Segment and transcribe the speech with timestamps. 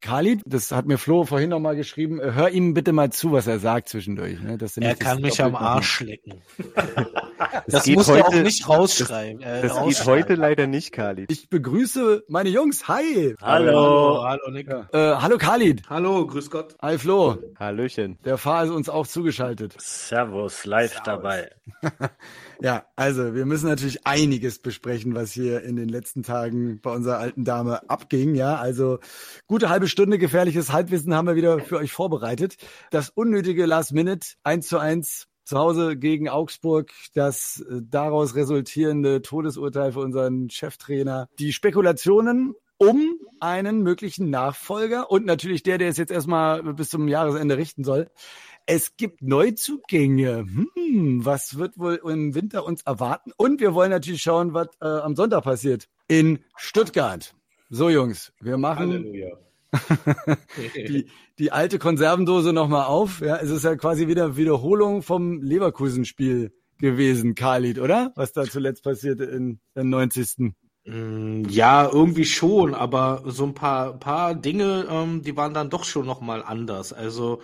[0.00, 3.32] Khalid, das hat mir Flo vorhin noch mal geschrieben, äh, hör ihm bitte mal zu,
[3.32, 4.40] was er sagt zwischendurch.
[4.40, 4.56] Ne?
[4.56, 6.40] Dass er kann mich am Arsch lecken.
[7.66, 9.40] das muss heute, auch nicht rausschreiben.
[9.40, 11.32] Das, äh, das geht heute leider nicht, Khalid.
[11.32, 12.86] Ich begrüße meine Jungs.
[12.86, 13.34] Hi.
[13.42, 14.22] Hallo.
[14.22, 14.68] Hallo, hallo Nick.
[14.68, 14.88] Ja.
[14.92, 15.82] Äh, hallo Khalid.
[15.90, 16.76] Hallo, grüß Gott.
[16.80, 17.38] Hi Flo.
[17.58, 18.18] Hallöchen.
[18.24, 19.74] Der Fahr ist uns auch zugeschaltet.
[19.78, 21.04] Servus, live Servus.
[21.06, 21.50] dabei.
[22.60, 27.18] ja, also wir müssen natürlich einiges besprechen, was hier in den letzten Tagen bei unserer
[27.18, 28.36] alten Dame abging.
[28.36, 29.00] Ja, also
[29.46, 32.56] gute halbe Stunde gefährliches Halbwissen haben wir wieder für euch vorbereitet.
[32.90, 39.22] Das unnötige Last Minute 1 zu 1 zu Hause gegen Augsburg, das äh, daraus resultierende
[39.22, 45.96] Todesurteil für unseren Cheftrainer, die Spekulationen um einen möglichen Nachfolger und natürlich der, der es
[45.96, 48.10] jetzt erstmal bis zum Jahresende richten soll.
[48.66, 50.44] Es gibt Neuzugänge.
[50.74, 53.32] Hm, was wird wohl im Winter uns erwarten?
[53.36, 57.34] Und wir wollen natürlich schauen, was äh, am Sonntag passiert in Stuttgart.
[57.70, 59.47] So, Jungs, wir machen Halleluja.
[60.74, 61.08] die,
[61.38, 63.20] die alte Konservendose nochmal auf.
[63.20, 68.12] Ja, es ist ja quasi wieder Wiederholung vom Leverkusen-Spiel gewesen, Khalid, oder?
[68.14, 70.54] Was da zuletzt passierte in der 90.
[70.84, 75.84] Mm, ja, irgendwie schon, aber so ein paar, paar Dinge, ähm, die waren dann doch
[75.84, 76.92] schon nochmal anders.
[76.92, 77.42] Also,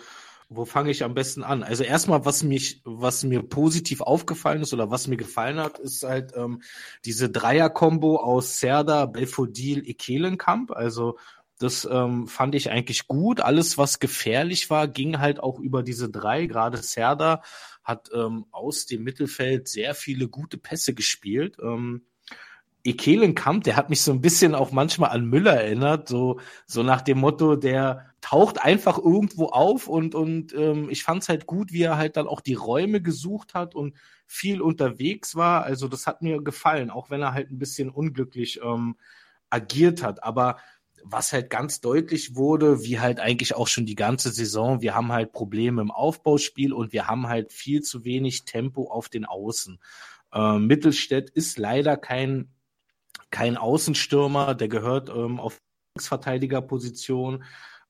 [0.48, 1.62] wo fange ich am besten an?
[1.62, 6.04] Also erstmal, was mich, was mir positiv aufgefallen ist oder was mir gefallen hat, ist
[6.04, 6.62] halt ähm,
[7.04, 10.70] diese Dreier-Kombo aus Serda, Belfodil, Ekelenkamp.
[10.70, 11.16] Also
[11.64, 13.40] das ähm, fand ich eigentlich gut.
[13.40, 16.44] Alles, was gefährlich war, ging halt auch über diese drei.
[16.44, 17.42] Gerade Serda
[17.82, 21.56] hat ähm, aus dem Mittelfeld sehr viele gute Pässe gespielt.
[21.62, 22.02] Ähm,
[22.84, 27.00] Ekelenkamp, der hat mich so ein bisschen auch manchmal an Müller erinnert, so, so nach
[27.00, 31.82] dem Motto, der taucht einfach irgendwo auf und, und ähm, ich fand's halt gut, wie
[31.82, 35.64] er halt dann auch die Räume gesucht hat und viel unterwegs war.
[35.64, 38.96] Also das hat mir gefallen, auch wenn er halt ein bisschen unglücklich ähm,
[39.48, 40.22] agiert hat.
[40.22, 40.58] Aber
[41.04, 45.12] was halt ganz deutlich wurde, wie halt eigentlich auch schon die ganze Saison, wir haben
[45.12, 49.78] halt Probleme im Aufbauspiel und wir haben halt viel zu wenig Tempo auf den Außen.
[50.32, 52.48] Äh, Mittelstädt ist leider kein,
[53.30, 55.60] kein Außenstürmer, der gehört ähm, auf
[55.98, 57.44] Verteidigerposition.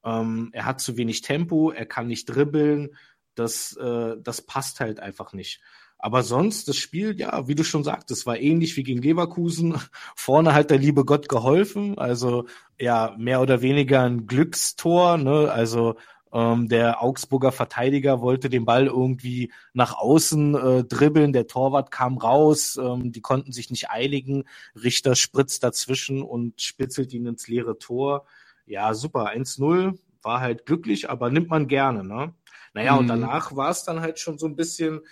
[0.04, 2.96] Ähm, er hat zu wenig Tempo, er kann nicht dribbeln.
[3.36, 5.60] Das, äh, das passt halt einfach nicht.
[5.98, 9.74] Aber sonst, das Spiel, ja, wie du schon sagtest, war ähnlich wie gegen Leverkusen.
[10.16, 11.98] Vorne hat der liebe Gott geholfen.
[11.98, 12.46] Also
[12.78, 15.16] ja, mehr oder weniger ein Glückstor.
[15.16, 15.50] Ne?
[15.50, 15.96] Also
[16.34, 21.32] ähm, der Augsburger Verteidiger wollte den Ball irgendwie nach außen äh, dribbeln.
[21.32, 22.76] Der Torwart kam raus.
[22.76, 24.44] Ähm, die konnten sich nicht einigen.
[24.74, 28.26] Richter spritzt dazwischen und spitzelt ihn ins leere Tor.
[28.66, 29.30] Ja, super.
[29.30, 32.02] 1-0 war halt glücklich, aber nimmt man gerne.
[32.02, 32.34] Ne?
[32.72, 32.98] Naja, mhm.
[32.98, 35.02] und danach war es dann halt schon so ein bisschen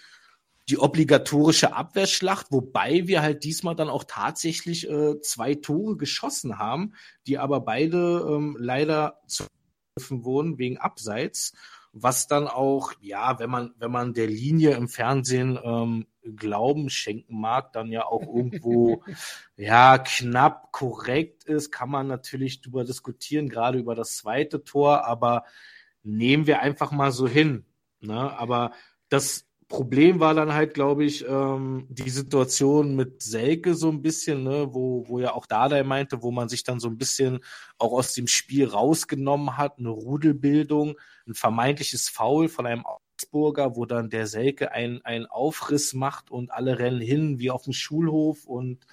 [0.69, 6.95] die obligatorische Abwehrschlacht, wobei wir halt diesmal dann auch tatsächlich äh, zwei Tore geschossen haben,
[7.27, 11.53] die aber beide ähm, leider zugegriffen wurden wegen Abseits,
[11.93, 16.07] was dann auch, ja, wenn man, wenn man der Linie im Fernsehen ähm,
[16.37, 19.03] Glauben schenken mag, dann ja auch irgendwo
[19.57, 25.45] ja knapp korrekt ist, kann man natürlich drüber diskutieren, gerade über das zweite Tor, aber
[26.03, 27.67] nehmen wir einfach mal so hin.
[28.01, 28.15] Ne?
[28.39, 28.73] Aber
[29.09, 34.45] das Problem war dann halt, glaube ich, ähm, die Situation mit Selke so ein bisschen,
[34.45, 37.41] ne, wo, wo ja auch Dardai meinte, wo man sich dann so ein bisschen
[37.79, 40.97] auch aus dem Spiel rausgenommen hat, eine Rudelbildung,
[41.27, 46.79] ein vermeintliches Foul von einem Augsburger, wo dann der Selke einen Aufriss macht und alle
[46.79, 48.87] rennen hin wie auf dem Schulhof und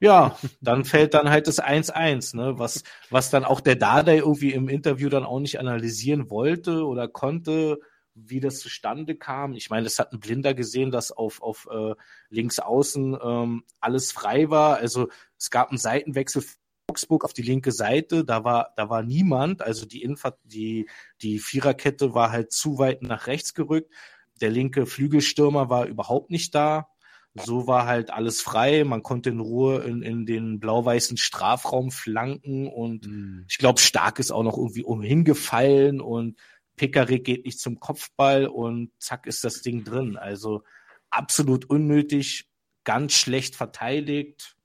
[0.00, 4.54] ja, dann fällt dann halt das 1-1, ne, was, was dann auch der Dardai irgendwie
[4.54, 7.78] im Interview dann auch nicht analysieren wollte oder konnte,
[8.14, 9.54] wie das zustande kam.
[9.54, 11.94] Ich meine, das hat ein Blinder gesehen, dass auf, auf äh,
[12.28, 14.76] links außen ähm, alles frei war.
[14.76, 15.08] Also
[15.38, 16.56] es gab einen Seitenwechsel für
[16.88, 19.62] Augsburg auf die linke Seite, da war, da war niemand.
[19.62, 20.88] Also die, Infa die,
[21.22, 23.92] die Viererkette war halt zu weit nach rechts gerückt.
[24.40, 26.88] Der linke Flügelstürmer war überhaupt nicht da.
[27.36, 28.84] So war halt alles frei.
[28.84, 33.44] Man konnte in Ruhe in, in den blau-weißen Strafraum flanken und mhm.
[33.48, 36.38] ich glaube, Stark ist auch noch irgendwie umhingefallen und
[36.76, 40.16] Pickerick geht nicht zum Kopfball und zack ist das Ding drin.
[40.16, 40.62] Also
[41.10, 42.48] absolut unnötig,
[42.84, 44.56] ganz schlecht verteidigt,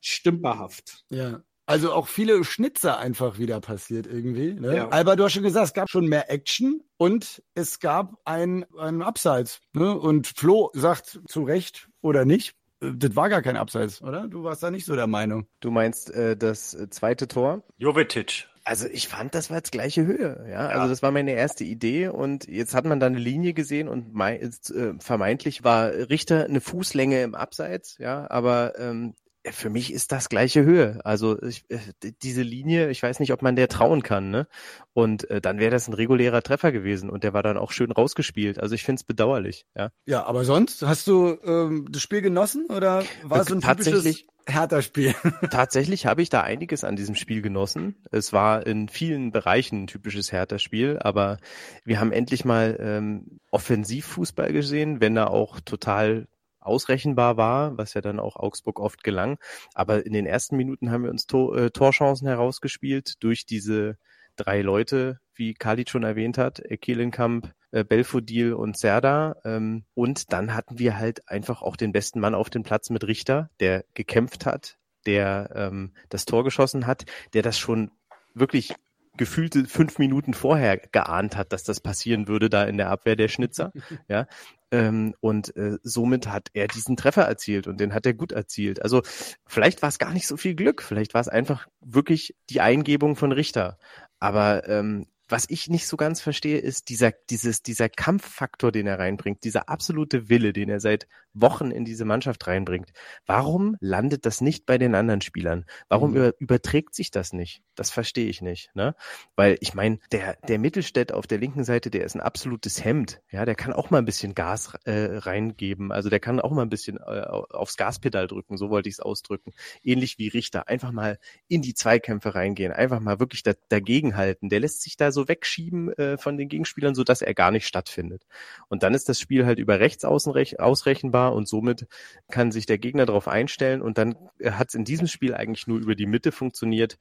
[0.00, 1.04] stümperhaft.
[1.10, 1.42] Ja.
[1.66, 4.54] Also auch viele Schnitzer einfach wieder passiert irgendwie.
[4.54, 4.76] Ne?
[4.76, 4.90] Ja.
[4.90, 9.02] Aber du hast schon gesagt, es gab schon mehr Action und es gab ein, ein
[9.02, 9.60] Abseits.
[9.74, 9.94] Ne?
[9.94, 14.28] Und Flo sagt zu Recht oder nicht, äh, das war gar kein Abseits, oder?
[14.28, 15.46] Du warst da nicht so der Meinung.
[15.60, 17.62] Du meinst äh, das zweite Tor?
[17.76, 18.48] Jovetic.
[18.68, 20.44] Also ich fand, das war jetzt gleiche Höhe.
[20.46, 20.52] Ja?
[20.52, 20.68] ja?
[20.68, 24.12] also das war meine erste Idee und jetzt hat man da eine Linie gesehen und
[24.12, 29.90] mein, äh, vermeintlich war Richter eine Fußlänge im Abseits, ja, aber ähm, äh, für mich
[29.90, 31.00] ist das gleiche Höhe.
[31.02, 31.78] Also ich, äh,
[32.22, 34.30] diese Linie, ich weiß nicht, ob man der trauen kann.
[34.30, 34.46] Ne?
[34.92, 37.90] Und äh, dann wäre das ein regulärer Treffer gewesen und der war dann auch schön
[37.90, 38.60] rausgespielt.
[38.60, 39.64] Also ich finde es bedauerlich.
[39.74, 39.92] Ja.
[40.04, 44.26] ja, aber sonst hast du ähm, das Spiel genossen oder war es so ein tatsächlich
[44.48, 45.14] Hertha-Spiel?
[45.50, 47.96] tatsächlich habe ich da einiges an diesem Spiel genossen.
[48.10, 51.38] Es war in vielen Bereichen ein typisches Hertha-Spiel, aber
[51.84, 56.26] wir haben endlich mal ähm, Offensivfußball gesehen, wenn er auch total
[56.60, 59.38] ausrechenbar war, was ja dann auch Augsburg oft gelang.
[59.74, 63.96] Aber in den ersten Minuten haben wir uns Tor, äh, Torchancen herausgespielt durch diese
[64.36, 69.36] drei Leute, wie Khalid schon erwähnt hat, Kelenkamp, äh, Belfodil und Serda.
[69.44, 73.04] Ähm, und dann hatten wir halt einfach auch den besten Mann auf dem Platz mit
[73.04, 77.04] Richter, der gekämpft hat, der ähm, das Tor geschossen hat,
[77.34, 77.90] der das schon
[78.34, 78.74] wirklich
[79.18, 83.28] gefühlte fünf Minuten vorher geahnt hat, dass das passieren würde da in der Abwehr der
[83.28, 83.72] Schnitzer.
[84.08, 84.26] ja.
[84.70, 88.82] Ähm, und äh, somit hat er diesen Treffer erzielt und den hat er gut erzielt.
[88.82, 89.02] Also
[89.46, 93.16] vielleicht war es gar nicht so viel Glück, vielleicht war es einfach wirklich die Eingebung
[93.16, 93.78] von Richter.
[94.20, 98.98] Aber ähm, was ich nicht so ganz verstehe, ist dieser, dieses, dieser Kampffaktor, den er
[98.98, 102.92] reinbringt, dieser absolute Wille, den er seit Wochen in diese Mannschaft reinbringt.
[103.26, 105.66] Warum landet das nicht bei den anderen Spielern?
[105.88, 106.16] Warum mhm.
[106.16, 107.62] über, überträgt sich das nicht?
[107.74, 108.70] Das verstehe ich nicht.
[108.74, 108.94] Ne?
[109.36, 113.20] Weil ich meine, der, der Mittelstädt auf der linken Seite, der ist ein absolutes Hemd.
[113.30, 115.92] Ja, der kann auch mal ein bisschen Gas äh, reingeben.
[115.92, 119.00] Also der kann auch mal ein bisschen äh, aufs Gaspedal drücken, so wollte ich es
[119.00, 119.52] ausdrücken.
[119.82, 120.68] Ähnlich wie Richter.
[120.68, 124.48] Einfach mal in die Zweikämpfe reingehen, einfach mal wirklich da, dagegen halten.
[124.48, 127.66] Der lässt sich da so wegschieben äh, von den Gegenspielern, so dass er gar nicht
[127.66, 128.26] stattfindet.
[128.68, 131.86] Und dann ist das Spiel halt über rechts ausrechenbar und somit
[132.30, 135.78] kann sich der Gegner darauf einstellen und dann hat es in diesem Spiel eigentlich nur
[135.78, 136.98] über die Mitte funktioniert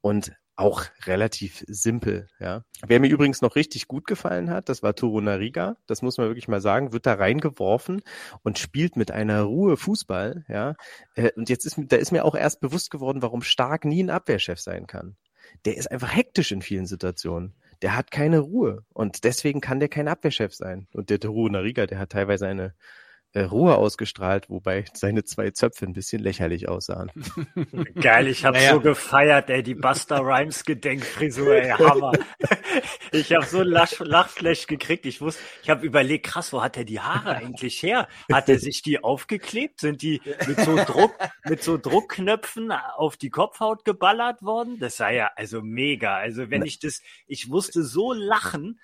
[0.00, 2.64] und auch relativ simpel, ja.
[2.86, 6.26] Wer mir übrigens noch richtig gut gefallen hat, das war Toro Nariga, das muss man
[6.26, 8.02] wirklich mal sagen, wird da reingeworfen
[8.42, 10.76] und spielt mit einer Ruhe Fußball, ja.
[11.14, 14.10] Äh, und jetzt ist, da ist mir auch erst bewusst geworden, warum Stark nie ein
[14.10, 15.16] Abwehrchef sein kann.
[15.64, 19.88] Der ist einfach hektisch in vielen Situationen der hat keine Ruhe und deswegen kann der
[19.88, 20.86] kein Abwehrchef sein.
[20.92, 22.74] Und der Teru Nariga, der hat teilweise eine
[23.36, 27.12] Ruhe ausgestrahlt, wobei seine zwei Zöpfe ein bisschen lächerlich aussahen.
[28.00, 28.72] Geil, ich habe naja.
[28.72, 32.12] so gefeiert, ey, die Buster Rhymes Gedenkfrisur, ey, Hammer.
[33.12, 35.06] ich habe so Lach Lachflash gekriegt.
[35.06, 38.08] Ich wusste, ich habe überlegt, krass, wo hat er die Haare eigentlich her?
[38.32, 39.80] Hat er sich die aufgeklebt?
[39.80, 44.78] Sind die mit so Druck, mit so Druckknöpfen auf die Kopfhaut geballert worden?
[44.80, 46.16] Das sei ja also mega.
[46.16, 48.80] Also wenn ich das, ich wusste so lachen,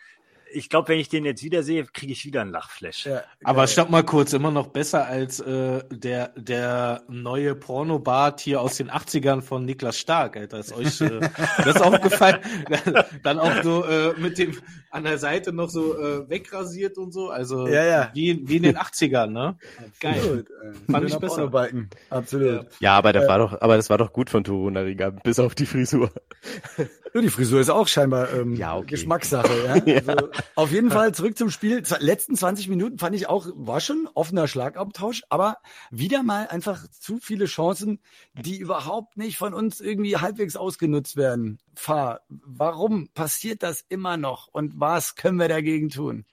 [0.52, 3.06] ich glaube, wenn ich den jetzt wieder sehe, kriege ich wieder einen Lachflash.
[3.06, 8.60] Ja, Aber stopp mal kurz, immer noch besser als äh, der, der neue Porno-Bart hier
[8.60, 10.58] aus den 80ern von Niklas Stark, Alter.
[10.58, 11.20] Ist euch äh,
[11.64, 12.40] das aufgefallen?
[13.22, 14.56] Dann auch so äh, mit dem
[14.90, 17.28] an der Seite noch so äh, wegrasiert und so.
[17.28, 18.10] Also ja, ja.
[18.14, 19.58] Wie, wie in den 80ern, ne?
[20.00, 20.14] Geil.
[20.14, 20.48] Absolut.
[20.90, 21.70] Fand ich besser.
[22.10, 22.66] Absolut.
[22.80, 25.54] Ja, aber das war doch, aber das war doch gut von Turo Nariga, bis auf
[25.54, 26.10] die Frisur.
[27.16, 28.88] Ja, die Frisur ist auch scheinbar ähm, ja, okay.
[28.88, 29.50] Geschmackssache.
[29.64, 29.76] Ja?
[29.86, 30.02] ja.
[30.06, 31.82] Also, auf jeden Fall zurück zum Spiel.
[31.98, 35.56] Letzten 20 Minuten fand ich auch, war schon offener Schlagabtausch, aber
[35.90, 38.00] wieder mal einfach zu viele Chancen,
[38.34, 41.58] die überhaupt nicht von uns irgendwie halbwegs ausgenutzt werden.
[41.74, 46.26] Fahr, warum passiert das immer noch und was können wir dagegen tun?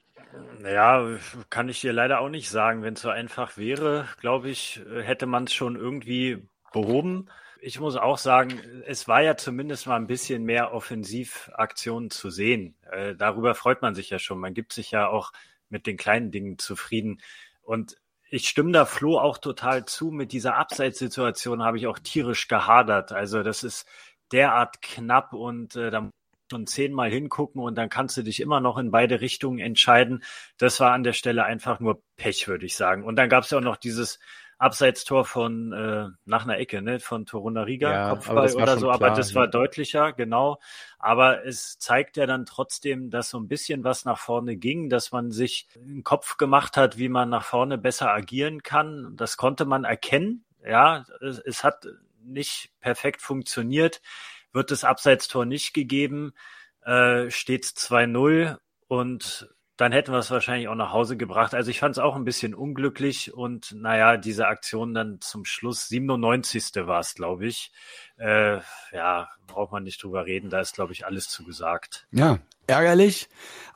[0.66, 1.08] Ja,
[1.50, 2.82] kann ich dir leider auch nicht sagen.
[2.82, 7.30] Wenn es so einfach wäre, glaube ich, hätte man es schon irgendwie behoben
[7.66, 12.76] ich muss auch sagen, es war ja zumindest mal ein bisschen mehr Offensivaktionen zu sehen.
[12.92, 14.40] Äh, darüber freut man sich ja schon.
[14.40, 15.32] Man gibt sich ja auch
[15.70, 17.22] mit den kleinen Dingen zufrieden.
[17.62, 17.96] Und
[18.30, 20.12] ich stimme da Flo auch total zu.
[20.12, 23.14] Mit dieser Abseitssituation habe ich auch tierisch gehadert.
[23.14, 23.88] Also das ist
[24.34, 26.12] derart knapp und äh, da muss
[26.52, 30.22] schon zehnmal hingucken und dann kannst du dich immer noch in beide Richtungen entscheiden.
[30.58, 33.06] Das war an der Stelle einfach nur Pech, würde ich sagen.
[33.06, 34.20] Und dann gab es ja auch noch dieses
[34.64, 39.10] Abseitstor von äh, nach einer Ecke, ne, von Torunariga, ja, Kopfball oder so, klar, aber
[39.12, 40.60] das war deutlicher, genau.
[41.00, 45.12] Aber es zeigt ja dann trotzdem, dass so ein bisschen was nach vorne ging, dass
[45.12, 49.16] man sich einen Kopf gemacht hat, wie man nach vorne besser agieren kann.
[49.18, 50.46] Das konnte man erkennen.
[50.66, 51.86] Ja, es, es hat
[52.24, 54.02] nicht perfekt funktioniert,
[54.54, 56.34] wird das Abseitstor nicht gegeben,
[56.86, 61.56] äh, steht 2-0 und dann hätten wir es wahrscheinlich auch nach Hause gebracht.
[61.56, 65.88] Also ich fand es auch ein bisschen unglücklich und naja, diese Aktion dann zum Schluss,
[65.88, 66.86] 97.
[66.86, 67.72] war es, glaube ich.
[68.18, 68.60] Äh,
[68.92, 72.08] ja, braucht man nicht drüber reden, da ist, glaube ich, alles zugesagt.
[72.12, 72.38] Ja,
[72.68, 73.30] ärgerlich.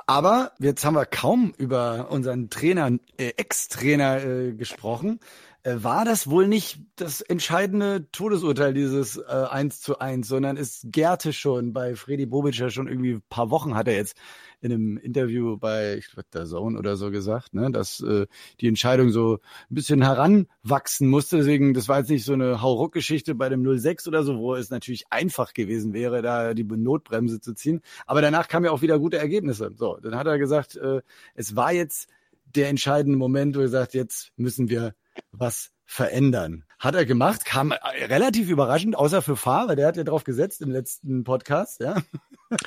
[0.06, 5.20] Aber jetzt haben wir kaum über unseren Trainer, äh, Ex-Trainer äh, gesprochen.
[5.68, 10.82] Äh, war das wohl nicht das entscheidende Todesurteil, dieses äh, 1 zu 1, sondern es
[10.86, 14.16] gärte schon bei Freddy Bobic ja schon irgendwie ein paar Wochen, hat er jetzt
[14.62, 18.28] in einem Interview bei, ich glaube, der Zone oder so gesagt, ne, dass äh,
[18.62, 21.38] die Entscheidung so ein bisschen heranwachsen musste.
[21.38, 24.70] Deswegen, das war jetzt nicht so eine Hauruck-Geschichte bei dem 06 oder so, wo es
[24.70, 27.82] natürlich einfach gewesen wäre, da die Notbremse zu ziehen.
[28.06, 29.74] Aber danach kamen ja auch wieder gute Ergebnisse.
[29.76, 31.02] So, dann hat er gesagt, äh,
[31.36, 32.08] es war jetzt
[32.56, 34.94] der entscheidende Moment, wo er sagt, jetzt müssen wir
[35.32, 36.66] was verändern.
[36.80, 40.62] Hat er gemacht, kam relativ überraschend, außer für Fahr, weil der hat ja drauf gesetzt
[40.62, 41.96] im letzten Podcast, ja.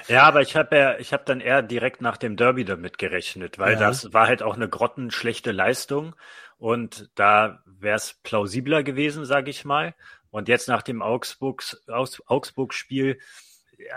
[0.08, 3.58] Ja, aber ich habe ja, ich habe dann eher direkt nach dem Derby damit gerechnet,
[3.58, 3.78] weil ja.
[3.78, 6.14] das war halt auch eine grottenschlechte Leistung
[6.58, 9.94] und da wäre es plausibler gewesen, sage ich mal.
[10.30, 13.18] Und jetzt nach dem Augsburg-Spiel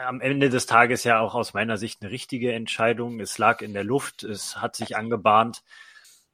[0.06, 3.20] am Ende des Tages ja auch aus meiner Sicht eine richtige Entscheidung.
[3.20, 5.64] Es lag in der Luft, es hat sich angebahnt.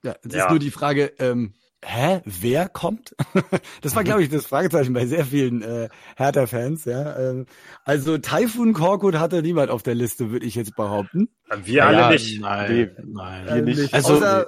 [0.04, 0.46] Ja, es ja.
[0.46, 3.16] ist nur die Frage, ähm, hä, wer kommt?
[3.82, 6.86] das war, glaube ich, das Fragezeichen bei sehr vielen äh, Hertha-Fans.
[6.86, 7.46] Ja, ähm,
[7.86, 11.30] also Taifun Korkut hatte niemand auf der Liste, würde ich jetzt behaupten.
[11.64, 12.42] Wir alle ja, nicht.
[12.42, 13.80] Nein, nee, nein, wir nicht.
[13.80, 13.94] nicht.
[13.94, 14.48] Also Außer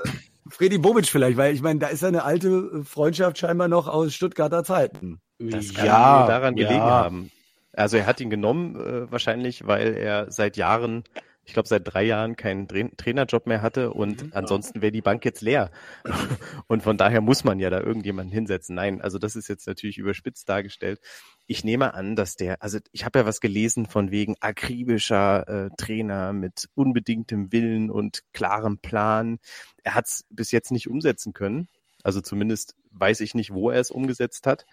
[0.49, 4.13] Freddy Bobic vielleicht, weil ich meine, da ist ja eine alte Freundschaft scheinbar noch aus
[4.13, 5.21] Stuttgarter Zeiten.
[5.39, 6.89] Das kann ja, daran gelegen ja.
[6.89, 7.31] haben.
[7.73, 11.03] Also er hat ihn genommen äh, wahrscheinlich, weil er seit Jahren
[11.51, 14.31] ich glaube, seit drei Jahren keinen Tra Trainerjob mehr hatte und mhm.
[14.33, 15.69] ansonsten wäre die Bank jetzt leer.
[16.67, 18.73] und von daher muss man ja da irgendjemanden hinsetzen.
[18.73, 21.01] Nein, also das ist jetzt natürlich überspitzt dargestellt.
[21.47, 25.69] Ich nehme an, dass der, also ich habe ja was gelesen von wegen akribischer äh,
[25.75, 29.39] Trainer mit unbedingtem Willen und klarem Plan.
[29.83, 31.67] Er hat es bis jetzt nicht umsetzen können.
[32.01, 34.65] Also zumindest weiß ich nicht, wo er es umgesetzt hat.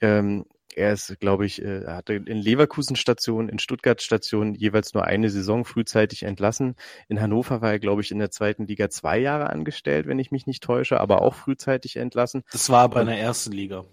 [0.00, 4.94] Ähm, er ist, glaube ich, äh, er hatte in Leverkusen Station, in Stuttgart Station jeweils
[4.94, 6.76] nur eine Saison frühzeitig entlassen.
[7.08, 10.30] In Hannover war er, glaube ich, in der zweiten Liga zwei Jahre angestellt, wenn ich
[10.30, 12.42] mich nicht täusche, aber auch frühzeitig entlassen.
[12.52, 13.84] Das war bei der ersten Liga.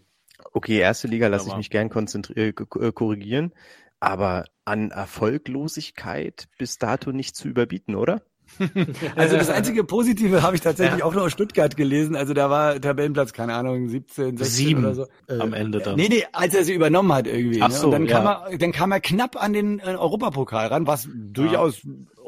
[0.54, 3.54] Okay, erste Liga lasse ich mich gern konzentrieren, äh, äh, korrigieren.
[4.00, 8.24] Aber an Erfolglosigkeit bis dato nicht zu überbieten, oder?
[9.16, 11.06] also das einzige Positive habe ich tatsächlich ja.
[11.06, 12.16] auch nur aus Stuttgart gelesen.
[12.16, 15.06] Also da war Tabellenplatz, keine Ahnung, 17, 16 Sieben oder so.
[15.28, 15.96] Am Ende dann.
[15.96, 17.62] Nee, nee, als er sie übernommen hat irgendwie.
[17.62, 17.96] Ach so, ne?
[17.98, 18.18] Und dann ja.
[18.18, 21.82] kam er, dann kam er knapp an den äh, Europapokal ran, was durchaus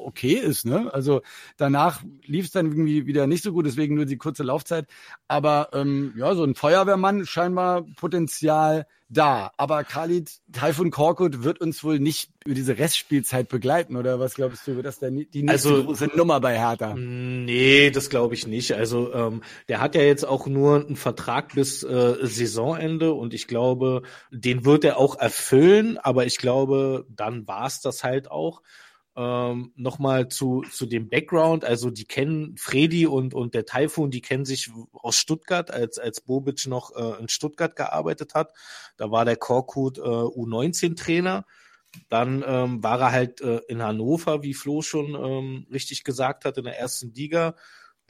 [0.05, 0.65] okay ist.
[0.65, 0.93] Ne?
[0.93, 1.21] Also
[1.57, 4.87] danach lief es dann irgendwie wieder nicht so gut, deswegen nur die kurze Laufzeit.
[5.27, 9.51] Aber ähm, ja, so ein Feuerwehrmann scheinbar Potenzial da.
[9.57, 14.67] Aber Khalid Taifun Korkut wird uns wohl nicht über diese Restspielzeit begleiten, oder was glaubst
[14.67, 16.93] du, wird das denn die nächste also, große Nummer bei Hertha?
[16.95, 18.73] Nee, das glaube ich nicht.
[18.73, 23.47] Also ähm, der hat ja jetzt auch nur einen Vertrag bis äh, Saisonende und ich
[23.47, 28.61] glaube, den wird er auch erfüllen, aber ich glaube, dann war es das halt auch.
[29.15, 34.21] Ähm, Nochmal zu, zu dem Background, also die kennen Freddy und, und der Taifun, die
[34.21, 38.53] kennen sich aus Stuttgart, als, als Bobic noch äh, in Stuttgart gearbeitet hat.
[38.97, 41.45] Da war der Korkut äh, U19-Trainer.
[42.09, 46.57] Dann ähm, war er halt äh, in Hannover, wie Flo schon ähm, richtig gesagt hat,
[46.57, 47.55] in der ersten Liga.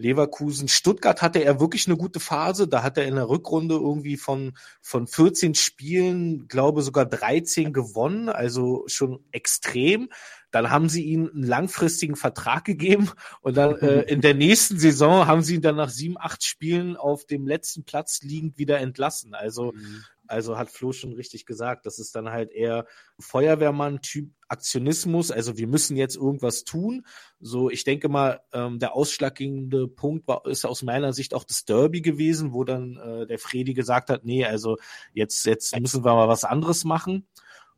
[0.04, 2.68] Leverkusen, Stuttgart hatte er wirklich eine gute Phase.
[2.68, 8.30] Da hat er in der Rückrunde irgendwie von, von 14 Spielen, glaube sogar 13 gewonnen,
[8.30, 10.10] also schon extrem.
[10.52, 13.10] Dann haben sie ihm einen langfristigen Vertrag gegeben
[13.42, 16.96] und dann äh, in der nächsten Saison haben sie ihn dann nach sieben, acht Spielen
[16.96, 19.34] auf dem letzten Platz liegend wieder entlassen.
[19.34, 20.04] Also, mhm.
[20.28, 22.86] Also hat Flo schon richtig gesagt, das ist dann halt eher
[23.20, 25.32] Feuerwehrmann-Typ Aktionismus.
[25.32, 27.06] Also wir müssen jetzt irgendwas tun.
[27.40, 31.66] So, ich denke mal, ähm, der ausschlaggebende Punkt war, ist aus meiner Sicht auch das
[31.66, 34.78] Derby gewesen, wo dann äh, der Fredi gesagt hat, nee, also
[35.14, 37.28] jetzt, jetzt müssen wir mal was anderes machen.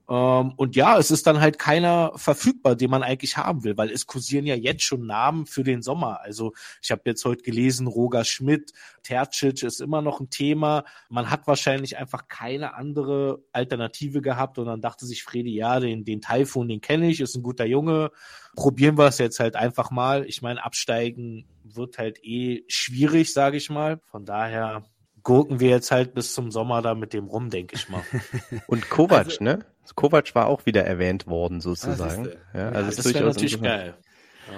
[0.08, 3.90] Ähm, und ja, es ist dann halt keiner verfügbar, den man eigentlich haben will, weil
[3.90, 6.22] es kursieren ja jetzt schon Namen für den Sommer.
[6.22, 8.72] Also ich habe jetzt heute gelesen, Roger Schmidt,
[9.04, 10.84] Tercic ist immer noch ein Thema.
[11.10, 16.06] Man hat wahrscheinlich einfach keine andere Alternative gehabt und dann dachte sich Fredi, ja, den,
[16.06, 18.12] den Taifun, den kenne ich, ist ein guter Junge.
[18.56, 20.26] Probieren wir es jetzt halt einfach mal.
[20.26, 24.00] Ich meine, absteigen wird halt eh schwierig, sage ich mal.
[24.06, 24.86] Von daher
[25.26, 28.04] gurken wir jetzt halt bis zum Sommer da mit dem rum, denke ich mal.
[28.68, 29.60] Und Kovac, also, ne?
[29.96, 32.30] Kovac war auch wieder erwähnt worden, sozusagen.
[32.54, 33.96] Ah, ja, also ja, das wäre natürlich geil.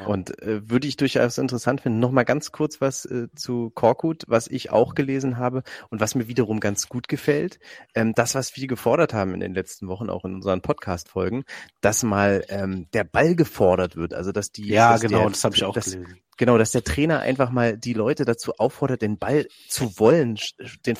[0.05, 2.01] Und äh, würde ich durchaus interessant finden.
[2.01, 6.27] Nochmal ganz kurz was äh, zu Korkut, was ich auch gelesen habe und was mir
[6.27, 7.59] wiederum ganz gut gefällt.
[7.95, 11.45] Ähm, das, was wir gefordert haben in den letzten Wochen, auch in unseren Podcast-Folgen,
[11.79, 14.13] dass mal ähm, der Ball gefordert wird.
[14.13, 16.71] Also dass die Ja, dass genau, der, das habe ich auch dass, gelesen Genau, dass
[16.71, 20.37] der Trainer einfach mal die Leute dazu auffordert, den Ball zu wollen,
[20.85, 20.95] den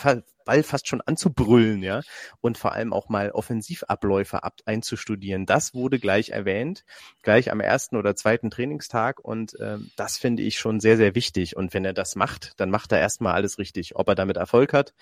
[0.45, 2.01] Ball fast schon anzubrüllen, ja,
[2.41, 5.45] und vor allem auch mal Offensivabläufe ab einzustudieren.
[5.45, 6.85] Das wurde gleich erwähnt,
[7.21, 11.55] gleich am ersten oder zweiten Trainingstag und äh, das finde ich schon sehr, sehr wichtig.
[11.55, 13.95] Und wenn er das macht, dann macht er erstmal alles richtig.
[13.95, 14.93] Ob er damit Erfolg hat,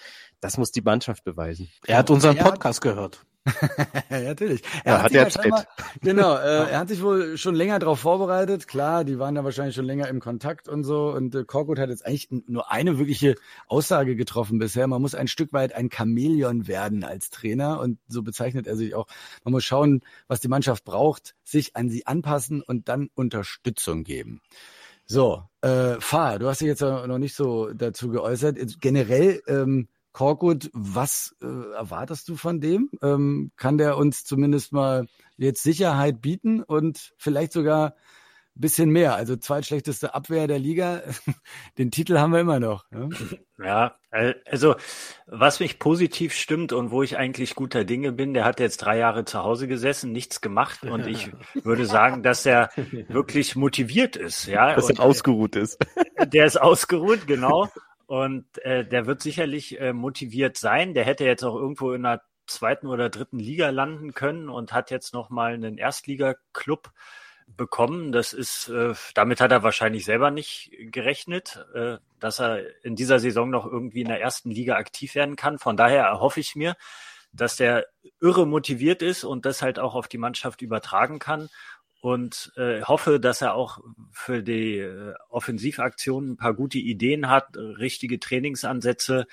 [0.41, 1.69] das muss die Mannschaft beweisen.
[1.85, 3.25] Er hat unseren Podcast gehört.
[4.09, 4.61] ja, natürlich.
[4.83, 5.63] Er ja, hat, hat sich ja
[6.01, 8.67] genau, äh, er hat sich wohl schon länger darauf vorbereitet.
[8.67, 11.11] Klar, die waren da wahrscheinlich schon länger im Kontakt und so.
[11.11, 13.35] Und äh, Korkut hat jetzt eigentlich nur eine wirkliche
[13.67, 14.87] Aussage getroffen bisher.
[14.87, 18.95] Man muss ein Stück weit ein Chamäleon werden als Trainer und so bezeichnet er sich
[18.95, 19.07] auch.
[19.43, 24.41] Man muss schauen, was die Mannschaft braucht, sich an sie anpassen und dann Unterstützung geben.
[25.05, 28.57] So, äh, Fahr, du hast dich jetzt noch nicht so dazu geäußert.
[28.81, 32.89] Generell ähm, Korkut, was äh, erwartest du von dem?
[33.01, 39.15] Ähm, kann der uns zumindest mal jetzt Sicherheit bieten und vielleicht sogar ein bisschen mehr?
[39.15, 41.01] Also zweitschlechteste Abwehr der Liga,
[41.77, 42.85] den Titel haben wir immer noch.
[43.59, 43.97] Ja?
[44.09, 44.75] ja, also
[45.27, 48.97] was mich positiv stimmt und wo ich eigentlich guter Dinge bin, der hat jetzt drei
[48.97, 51.29] Jahre zu Hause gesessen, nichts gemacht und ich
[51.65, 52.69] würde sagen, dass er
[53.09, 54.47] wirklich motiviert ist.
[54.47, 55.85] Ja, dass er ausgeruht ist.
[56.25, 57.69] Der ist ausgeruht, genau.
[58.07, 60.93] Und äh, der wird sicherlich äh, motiviert sein.
[60.93, 64.91] Der hätte jetzt auch irgendwo in der zweiten oder dritten Liga landen können und hat
[64.91, 66.91] jetzt nochmal einen Erstliga-Club
[67.47, 68.11] bekommen.
[68.11, 73.19] Das ist, äh, damit hat er wahrscheinlich selber nicht gerechnet, äh, dass er in dieser
[73.19, 75.59] Saison noch irgendwie in der ersten Liga aktiv werden kann.
[75.59, 76.75] Von daher erhoffe ich mir,
[77.31, 77.85] dass der
[78.21, 81.49] irre motiviert ist und das halt auch auf die Mannschaft übertragen kann
[82.05, 83.79] und äh, hoffe, dass er auch
[84.11, 89.25] für die äh, Offensivaktionen ein paar gute Ideen hat, richtige Trainingsansätze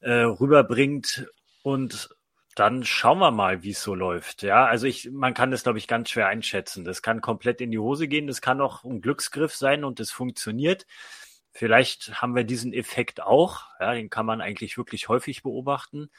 [0.00, 1.28] äh, rüberbringt
[1.62, 2.10] und
[2.56, 4.42] dann schauen wir mal, wie es so läuft.
[4.42, 6.84] Ja, also ich, man kann das, glaube ich, ganz schwer einschätzen.
[6.84, 8.26] Das kann komplett in die Hose gehen.
[8.26, 10.88] Das kann auch ein Glücksgriff sein und es funktioniert.
[11.52, 13.66] Vielleicht haben wir diesen Effekt auch.
[13.78, 16.10] Ja, den kann man eigentlich wirklich häufig beobachten.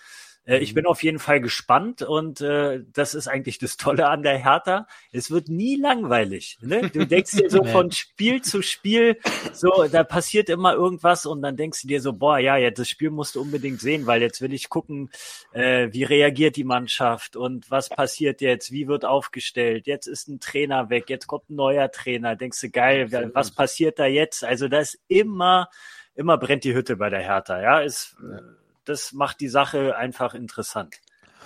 [0.46, 0.76] Äh, ich mhm.
[0.76, 4.88] bin auf jeden Fall gespannt und äh, das ist eigentlich das Tolle an der Hertha.
[5.12, 6.58] Es wird nie langweilig.
[6.62, 6.90] Ne?
[6.90, 9.18] Du denkst dir so von Spiel zu Spiel,
[9.54, 12.90] so da passiert immer irgendwas und dann denkst du dir so, boah, ja, jetzt das
[12.90, 15.10] Spiel musst du unbedingt sehen, weil jetzt will ich gucken,
[15.54, 19.88] äh, wie reagiert die Mannschaft und was passiert jetzt, wie wird aufgestellt.
[19.88, 22.36] Jetzt ist ein Trainer weg, jetzt kommt ein neuer Trainer.
[22.36, 24.44] Denkst du, geil, was passiert da jetzt?
[24.44, 25.70] Also da ist immer
[26.14, 27.62] immer brennt die Hütte bei der Hertha.
[27.62, 28.40] Ja, ist ja
[28.86, 31.00] das macht die Sache einfach interessant.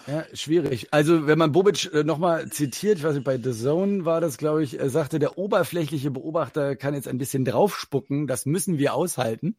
[0.07, 0.89] Ja, schwierig.
[0.91, 4.37] Also wenn man Bobic äh, nochmal zitiert, ich weiß nicht, bei The Zone war das,
[4.37, 8.93] glaube ich, er sagte, der oberflächliche Beobachter kann jetzt ein bisschen draufspucken, das müssen wir
[8.93, 9.57] aushalten.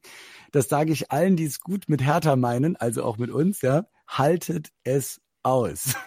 [0.53, 3.87] Das sage ich allen, die es gut mit Hertha meinen, also auch mit uns, ja.
[4.07, 5.95] Haltet es aus.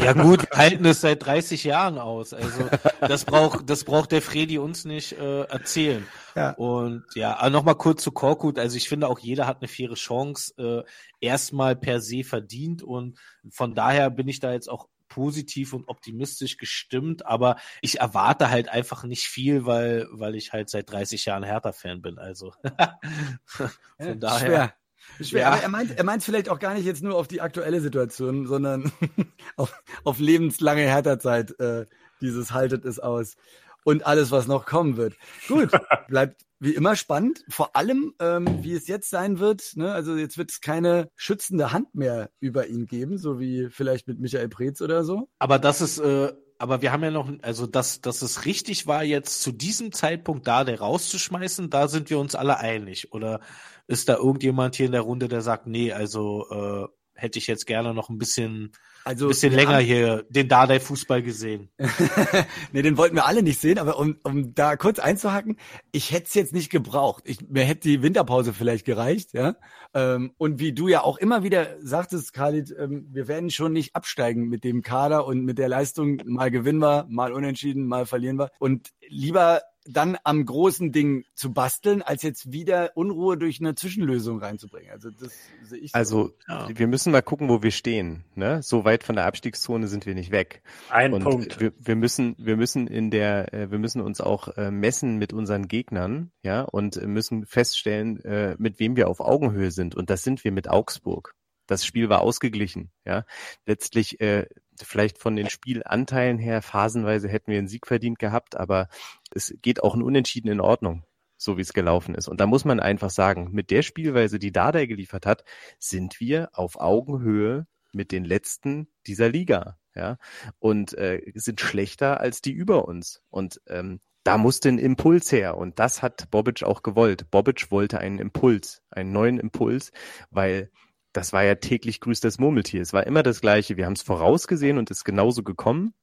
[0.00, 2.32] Ja gut, halten es seit 30 Jahren aus.
[2.32, 2.68] Also
[3.00, 6.06] das braucht das braucht der Fredi uns nicht äh, erzählen.
[6.34, 6.52] Ja.
[6.52, 8.58] Und ja, nochmal kurz zu Korkut.
[8.58, 13.18] Also ich finde auch jeder hat eine faire Chance äh, erstmal per se verdient und
[13.50, 18.68] von daher bin ich da jetzt auch positiv und optimistisch gestimmt, aber ich erwarte halt
[18.68, 22.18] einfach nicht viel, weil weil ich halt seit 30 Jahren Hertha-Fan bin.
[22.18, 22.52] Also
[23.44, 24.38] von ja, daher.
[24.38, 24.74] Schwer.
[25.20, 25.50] Schwer, ja.
[25.50, 28.46] aber er meint, er meint vielleicht auch gar nicht jetzt nur auf die aktuelle Situation,
[28.46, 28.92] sondern
[29.56, 29.72] auf,
[30.04, 31.58] auf lebenslange Härterzeit.
[31.60, 31.86] Äh,
[32.20, 33.36] dieses haltet es aus
[33.84, 35.14] und alles, was noch kommen wird.
[35.46, 35.70] Gut,
[36.08, 37.44] bleibt wie immer spannend.
[37.48, 39.76] Vor allem, ähm, wie es jetzt sein wird.
[39.76, 39.92] Ne?
[39.92, 44.18] Also jetzt wird es keine schützende Hand mehr über ihn geben, so wie vielleicht mit
[44.18, 45.28] Michael Preetz oder so.
[45.38, 49.04] Aber das ist, äh, aber wir haben ja noch, also dass, dass es richtig war,
[49.04, 53.12] jetzt zu diesem Zeitpunkt da der rauszuschmeißen, da sind wir uns alle einig.
[53.12, 53.40] Oder
[53.86, 57.66] ist da irgendjemand hier in der Runde, der sagt, nee, also äh, hätte ich jetzt
[57.66, 58.72] gerne noch ein bisschen,
[59.08, 61.70] also, ein bisschen länger hier den Dardai-Fußball gesehen.
[62.72, 65.56] nee, den wollten wir alle nicht sehen, aber um, um da kurz einzuhacken,
[65.92, 67.24] ich hätte es jetzt nicht gebraucht.
[67.26, 69.56] Ich, mir hätte die Winterpause vielleicht gereicht, ja.
[69.94, 73.96] Ähm, und wie du ja auch immer wieder sagtest, Khalid, ähm, wir werden schon nicht
[73.96, 76.20] absteigen mit dem Kader und mit der Leistung.
[76.26, 78.50] Mal gewinnen wir, mal unentschieden, mal verlieren wir.
[78.58, 84.38] Und lieber dann am großen Ding zu basteln, als jetzt wieder Unruhe durch eine Zwischenlösung
[84.38, 84.90] reinzubringen.
[84.90, 85.32] Also das
[85.64, 85.92] sehe ich.
[85.92, 85.98] So.
[85.98, 86.68] Also ja.
[86.72, 88.24] wir müssen mal gucken, wo wir stehen.
[88.34, 88.62] Ne?
[88.62, 90.62] So weit von der Abstiegszone sind wir nicht weg.
[90.90, 91.60] Ein Und Punkt.
[91.60, 95.32] Wir, wir, müssen, wir müssen in der, äh, wir müssen uns auch äh, messen mit
[95.32, 99.94] unseren Gegnern, ja, und müssen feststellen, äh, mit wem wir auf Augenhöhe sind.
[99.94, 101.34] Und das sind wir mit Augsburg.
[101.66, 103.24] Das Spiel war ausgeglichen, ja.
[103.66, 104.46] Letztlich äh,
[104.82, 108.88] vielleicht von den Spielanteilen her phasenweise hätten wir einen Sieg verdient gehabt, aber
[109.30, 111.04] es geht auch ein Unentschieden in Ordnung,
[111.36, 112.28] so wie es gelaufen ist.
[112.28, 115.44] Und da muss man einfach sagen, mit der Spielweise, die Dada geliefert hat,
[115.78, 120.18] sind wir auf Augenhöhe mit den letzten dieser Liga, ja,
[120.58, 123.22] und äh, sind schlechter als die über uns.
[123.30, 127.30] Und ähm, da musste ein Impuls her und das hat Bobic auch gewollt.
[127.30, 129.90] Bobic wollte einen Impuls, einen neuen Impuls,
[130.30, 130.70] weil
[131.12, 132.82] das war ja täglich grüßt das Murmeltier.
[132.82, 133.76] Es war immer das Gleiche.
[133.76, 135.94] Wir haben es vorausgesehen und ist genauso gekommen,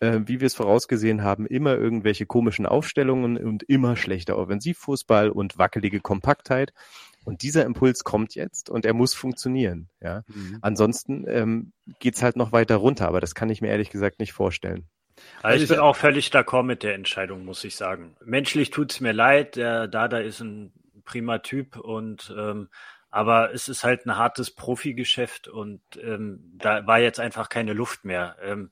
[0.00, 1.46] äh, wie wir es vorausgesehen haben.
[1.46, 6.72] Immer irgendwelche komischen Aufstellungen und immer schlechter Offensivfußball und wackelige Kompaktheit.
[7.24, 9.88] Und dieser Impuls kommt jetzt und er muss funktionieren.
[10.00, 10.58] Ja, mhm.
[10.62, 14.32] ansonsten ähm, geht's halt noch weiter runter, aber das kann ich mir ehrlich gesagt nicht
[14.32, 14.86] vorstellen.
[15.42, 18.16] Also ich bin auch völlig d'accord mit der Entscheidung, muss ich sagen.
[18.24, 20.72] Menschlich tut's mir leid, der Dada ist ein
[21.04, 22.68] prima Typ und ähm,
[23.10, 28.04] aber es ist halt ein hartes Profigeschäft und ähm, da war jetzt einfach keine Luft
[28.04, 28.36] mehr.
[28.40, 28.70] Ähm,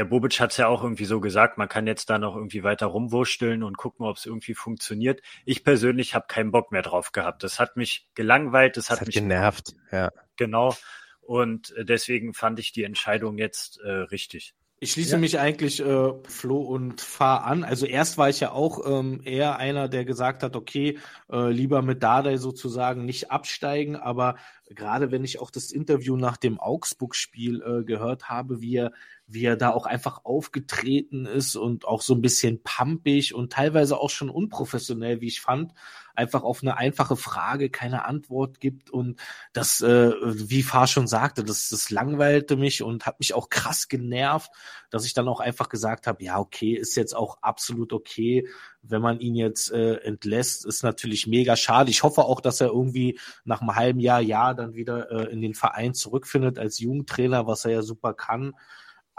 [0.00, 2.62] der Bobic hat es ja auch irgendwie so gesagt, man kann jetzt da noch irgendwie
[2.62, 5.20] weiter rumwursteln und gucken, ob es irgendwie funktioniert.
[5.44, 7.42] Ich persönlich habe keinen Bock mehr drauf gehabt.
[7.42, 9.74] Das hat mich gelangweilt, das, das hat, hat mich genervt.
[9.92, 10.10] Ja.
[10.36, 10.74] Genau.
[11.20, 14.54] Und äh, deswegen fand ich die Entscheidung jetzt äh, richtig.
[14.82, 15.18] Ich schließe ja.
[15.18, 17.62] mich eigentlich äh, Flo und Fahr an.
[17.62, 20.98] Also erst war ich ja auch ähm, eher einer, der gesagt hat, okay,
[21.30, 24.36] äh, lieber mit Dardai sozusagen nicht absteigen, aber
[24.74, 28.92] gerade wenn ich auch das Interview nach dem Augsburg-Spiel äh, gehört habe, wie er
[29.32, 33.96] wie er da auch einfach aufgetreten ist und auch so ein bisschen pampig und teilweise
[33.96, 35.72] auch schon unprofessionell, wie ich fand,
[36.16, 39.20] einfach auf eine einfache Frage keine Antwort gibt und
[39.52, 43.88] das, äh, wie Fahr schon sagte, das, das langweilte mich und hat mich auch krass
[43.88, 44.50] genervt,
[44.90, 48.48] dass ich dann auch einfach gesagt habe, ja, okay, ist jetzt auch absolut okay,
[48.82, 51.90] wenn man ihn jetzt äh, entlässt, ist natürlich mega schade.
[51.90, 55.40] Ich hoffe auch, dass er irgendwie nach einem halben Jahr, Jahr dann wieder äh, in
[55.40, 58.54] den Verein zurückfindet als Jugendtrainer, was er ja super kann.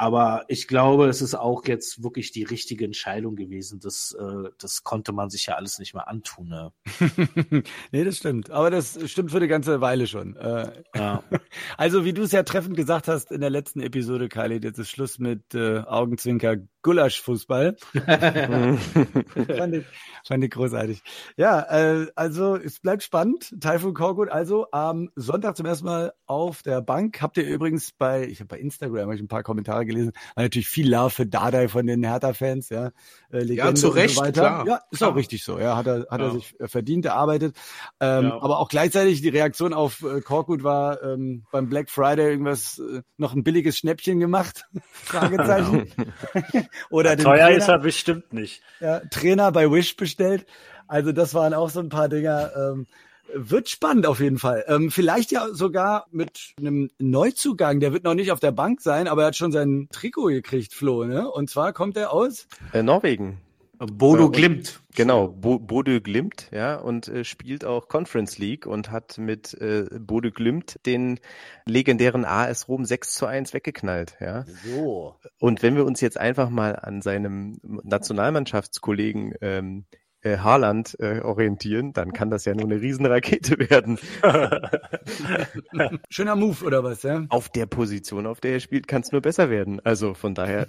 [0.01, 3.79] Aber ich glaube, es ist auch jetzt wirklich die richtige Entscheidung gewesen.
[3.79, 6.47] Das, äh, das konnte man sich ja alles nicht mehr antun.
[6.47, 6.73] Ne?
[7.91, 8.49] nee, das stimmt.
[8.49, 10.35] Aber das stimmt für eine ganze Weile schon.
[10.37, 11.23] Äh, ja.
[11.77, 14.89] Also, wie du es ja treffend gesagt hast in der letzten Episode, Khalid, jetzt ist
[14.89, 17.75] Schluss mit äh, Augenzwinker Gulasch-Fußball.
[18.05, 19.85] fand, ich,
[20.25, 21.01] fand ich großartig.
[21.37, 23.55] Ja, äh, also es bleibt spannend.
[23.59, 27.21] Taifun Korkut also am Sonntag zum ersten Mal auf der Bank.
[27.21, 30.43] Habt ihr übrigens bei, ich habe bei Instagram hab ich ein paar Kommentare gelesen, war
[30.43, 32.91] natürlich viel Love für Dardai von den Hertha-Fans, ja.
[33.31, 34.65] Äh, ja, zu Recht, so klar.
[34.67, 35.11] Ja, ist klar.
[35.11, 35.59] auch richtig so.
[35.59, 36.27] Ja, hat er, hat ja.
[36.27, 37.55] er sich äh, verdient, erarbeitet.
[37.99, 38.41] Ähm, ja.
[38.41, 43.01] Aber auch gleichzeitig die Reaktion auf äh, Korkut war ähm, beim Black Friday irgendwas, äh,
[43.17, 44.65] noch ein billiges Schnäppchen gemacht?
[44.91, 45.91] Fragezeichen.
[46.89, 48.61] Oder den Teuer Trainer, ist er bestimmt nicht.
[48.79, 50.45] Ja, Trainer bei Wish bestellt.
[50.87, 52.51] Also das waren auch so ein paar Dinger.
[52.55, 52.87] Ähm,
[53.33, 54.65] wird spannend auf jeden Fall.
[54.67, 57.79] Ähm, vielleicht ja sogar mit einem Neuzugang.
[57.79, 60.73] Der wird noch nicht auf der Bank sein, aber er hat schon sein Trikot gekriegt,
[60.73, 61.05] Flo.
[61.05, 61.29] Ne?
[61.29, 63.39] Und zwar kommt er aus äh, Norwegen.
[63.87, 64.81] Bodo äh, Glimt.
[64.95, 69.85] Genau, Bo Bodo Glimt, ja, und äh, spielt auch Conference League und hat mit äh,
[69.99, 71.19] Bodo Glimt den
[71.65, 74.45] legendären AS Rom 6 zu 1 weggeknallt, ja.
[74.65, 75.15] So.
[75.39, 79.85] Und wenn wir uns jetzt einfach mal an seinem Nationalmannschaftskollegen ähm,
[80.21, 83.99] äh, Haaland äh, orientieren, dann kann das ja nur eine Riesenrakete werden.
[86.09, 87.25] Schöner Move oder was, ja?
[87.29, 89.79] Auf der Position, auf der er spielt, kann es nur besser werden.
[89.83, 90.67] Also von daher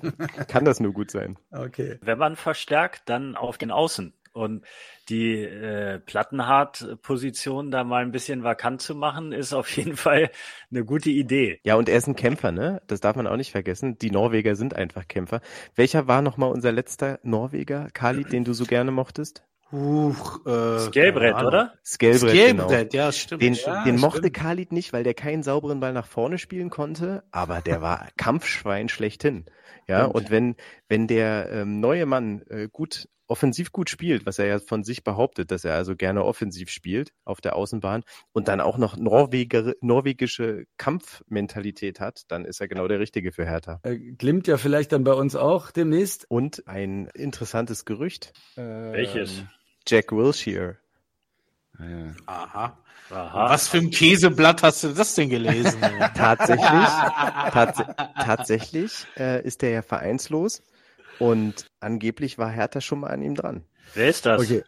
[0.49, 1.38] kann das nur gut sein.
[1.51, 1.99] Okay.
[2.03, 4.12] Wenn man verstärkt, dann auf den Außen.
[4.33, 4.64] Und
[5.09, 10.31] die äh, Plattenhart-Position da mal ein bisschen vakant zu machen, ist auf jeden Fall
[10.71, 11.61] eine gute Idee.
[11.64, 12.83] Ja, und er ist ein Kämpfer, ne?
[12.87, 13.99] Das darf man auch nicht vergessen.
[13.99, 15.40] Die Norweger sind einfach Kämpfer.
[15.75, 19.45] Welcher war nochmal unser letzter Norweger, Kali, den du so gerne mochtest?
[19.73, 21.73] Huch, äh, Skelbrett, oder?
[21.83, 23.05] Skelbrett, Skelbrett genau.
[23.05, 23.40] ja, stimmt.
[23.40, 27.25] Den, ja, den mochte Khalid nicht, weil der keinen sauberen Ball nach vorne spielen konnte,
[27.31, 29.47] aber der war Kampfschwein schlechthin.
[29.88, 30.14] Ja, stimmt.
[30.14, 30.57] und wenn,
[30.88, 35.05] wenn der ähm, neue Mann äh, gut offensiv gut spielt, was er ja von sich
[35.05, 39.73] behauptet, dass er also gerne offensiv spielt auf der Außenbahn und dann auch noch Norweger,
[39.81, 43.81] norwegische Kampfmentalität hat, dann ist er genau der Richtige für Hertha.
[43.83, 46.27] Er glimmt ja vielleicht dann bei uns auch demnächst.
[46.29, 48.35] Und ein interessantes Gerücht.
[48.59, 49.42] Ähm, Welches?
[49.88, 50.77] Jack Wilshere.
[51.79, 52.14] Ja.
[52.27, 52.79] Aha.
[53.11, 53.51] Aha.
[53.51, 55.81] Was für ein Käseblatt hast du das denn gelesen?
[56.14, 56.87] tatsächlich,
[57.53, 57.83] tats
[58.23, 60.62] tatsächlich äh, ist er ja vereinslos
[61.22, 63.64] und angeblich war Hertha schon mal an ihm dran.
[63.94, 64.42] Wer ist das?
[64.42, 64.64] Okay.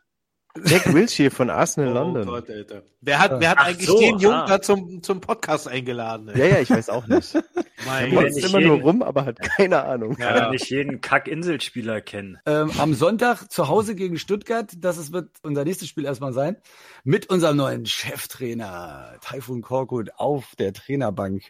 [0.63, 2.27] Jack Wilshere von Arsenal oh London.
[2.27, 2.83] Gott, Alter.
[3.01, 4.47] Wer hat, wer hat eigentlich so, den Jungen ah.
[4.47, 6.29] da zum, zum Podcast eingeladen?
[6.29, 6.39] Ey?
[6.39, 7.35] Ja, ja, ich weiß auch nicht.
[7.87, 10.17] Mein er immer jeden, nur rum, aber hat keine Ahnung.
[10.19, 10.51] Ja, ja.
[10.51, 12.39] nicht jeden Kack-Inselspieler kennen.
[12.47, 16.57] Ähm, am Sonntag zu Hause gegen Stuttgart, das ist, wird unser nächstes Spiel erstmal sein,
[17.03, 21.43] mit unserem neuen Cheftrainer Taifun Korkut auf der Trainerbank.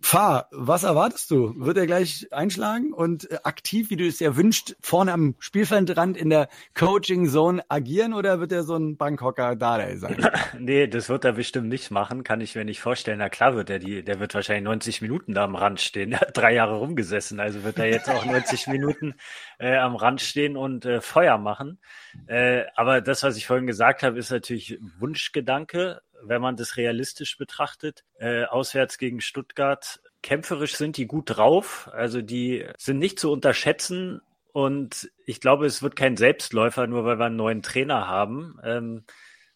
[0.00, 1.54] Fahr, was erwartest du?
[1.56, 6.16] Wird er gleich einschlagen und äh, aktiv, wie du es ja wünscht, vorne am Spielfeldrand
[6.16, 10.24] in der Coaching Zone agieren oder wird wird er so ein Bangkoker Dardai sein?
[10.58, 13.18] nee, das wird er bestimmt nicht machen, kann ich mir nicht vorstellen.
[13.18, 16.12] Na klar wird er die, der wird wahrscheinlich 90 Minuten da am Rand stehen.
[16.12, 19.14] Er hat drei Jahre rumgesessen, also wird er jetzt auch 90 Minuten
[19.58, 21.80] äh, am Rand stehen und äh, Feuer machen.
[22.28, 27.38] Äh, aber das, was ich vorhin gesagt habe, ist natürlich Wunschgedanke, wenn man das realistisch
[27.38, 28.04] betrachtet.
[28.20, 31.90] Äh, auswärts gegen Stuttgart kämpferisch sind die gut drauf.
[31.92, 34.20] Also die sind nicht zu unterschätzen.
[34.56, 38.58] Und ich glaube, es wird kein Selbstläufer, nur weil wir einen neuen Trainer haben.
[38.64, 39.04] Ähm,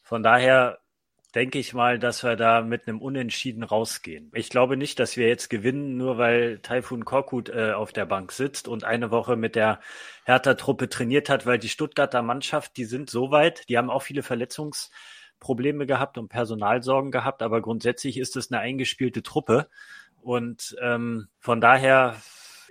[0.02, 0.80] von daher
[1.34, 4.30] denke ich mal, dass wir da mit einem Unentschieden rausgehen.
[4.34, 8.30] Ich glaube nicht, dass wir jetzt gewinnen, nur weil Taifun Korkut äh, auf der Bank
[8.30, 9.80] sitzt und eine Woche mit der
[10.26, 14.22] Hertha-Truppe trainiert hat, weil die Stuttgarter Mannschaft, die sind so weit, die haben auch viele
[14.22, 19.70] Verletzungsprobleme gehabt und Personalsorgen gehabt, aber grundsätzlich ist es eine eingespielte Truppe.
[20.20, 22.16] Und ähm, von daher,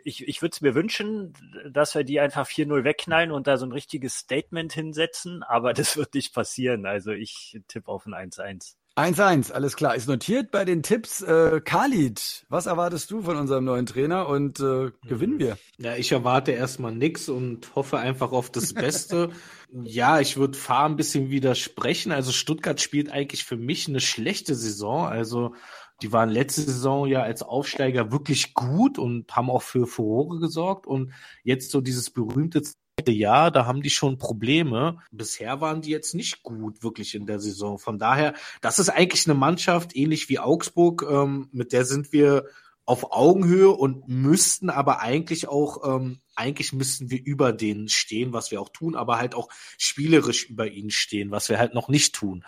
[0.03, 1.33] ich, ich würde es mir wünschen,
[1.71, 5.97] dass wir die einfach 4-0 wegknallen und da so ein richtiges Statement hinsetzen, aber das
[5.97, 6.85] wird nicht passieren.
[6.85, 8.75] Also ich tippe auf ein 1-1.
[8.99, 9.95] 1-1, alles klar.
[9.95, 11.21] Ist notiert bei den Tipps.
[11.21, 15.57] Äh, Khalid, was erwartest du von unserem neuen Trainer und äh, gewinnen wir?
[15.77, 19.29] Ja, ich erwarte erstmal nix und hoffe einfach auf das Beste.
[19.71, 22.11] ja, ich würde Fahr ein bisschen widersprechen.
[22.11, 25.07] Also Stuttgart spielt eigentlich für mich eine schlechte Saison.
[25.07, 25.55] Also
[26.01, 30.87] die waren letzte Saison ja als Aufsteiger wirklich gut und haben auch für Furore gesorgt.
[30.87, 31.11] Und
[31.43, 34.99] jetzt so dieses berühmte zweite Jahr, da haben die schon Probleme.
[35.11, 37.79] Bisher waren die jetzt nicht gut wirklich in der Saison.
[37.79, 42.45] Von daher, das ist eigentlich eine Mannschaft, ähnlich wie Augsburg, ähm, mit der sind wir
[42.89, 48.49] auf Augenhöhe und müssten aber eigentlich auch, ähm, eigentlich müssten wir über denen stehen, was
[48.49, 52.15] wir auch tun, aber halt auch spielerisch über ihnen stehen, was wir halt noch nicht
[52.15, 52.43] tun.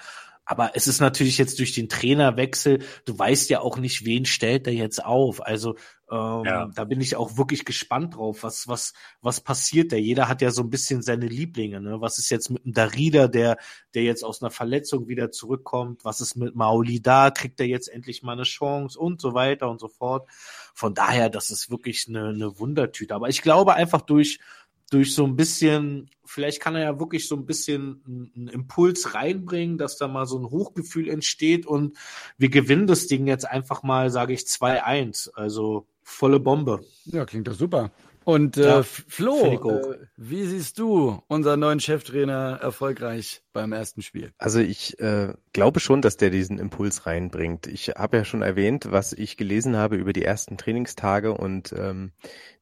[0.52, 4.68] Aber es ist natürlich jetzt durch den Trainerwechsel, du weißt ja auch nicht, wen stellt
[4.68, 5.48] er jetzt auf.
[5.48, 5.78] Also
[6.12, 6.70] ähm, ja.
[6.76, 9.96] da bin ich auch wirklich gespannt drauf, was, was, was passiert da.
[9.96, 11.80] Jeder hat ja so ein bisschen seine Lieblinge.
[11.80, 12.02] Ne?
[12.02, 13.56] Was ist jetzt mit dem Darida, der,
[13.94, 16.04] der jetzt aus einer Verletzung wieder zurückkommt?
[16.04, 17.32] Was ist mit Mauli da?
[17.32, 20.28] Kriegt er jetzt endlich mal eine Chance und so weiter und so fort.
[20.74, 23.16] Von daher, das ist wirklich eine, eine Wundertüte.
[23.16, 24.40] Aber ich glaube einfach durch,
[24.92, 29.78] durch so ein bisschen, vielleicht kann er ja wirklich so ein bisschen einen Impuls reinbringen,
[29.78, 31.98] dass da mal so ein Hochgefühl entsteht und
[32.38, 35.34] wir gewinnen das Ding jetzt einfach mal, sage ich, 2-1.
[35.34, 36.84] Also volle Bombe.
[37.06, 37.92] Ja, klingt doch super.
[38.24, 44.32] Und äh, ja, Flo, äh, wie siehst du unseren neuen Cheftrainer erfolgreich beim ersten Spiel?
[44.38, 47.66] Also ich äh, glaube schon, dass der diesen Impuls reinbringt.
[47.68, 52.12] Ich habe ja schon erwähnt, was ich gelesen habe über die ersten Trainingstage und ähm,